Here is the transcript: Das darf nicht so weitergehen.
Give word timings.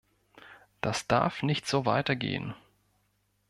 Das 0.81 1.05
darf 1.05 1.43
nicht 1.43 1.67
so 1.67 1.85
weitergehen. 1.85 2.55